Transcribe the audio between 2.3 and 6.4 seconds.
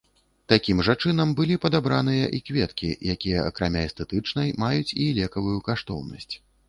і кветкі, якія акрамя эстэтычнай, маюць і лекавую каштоўнасць.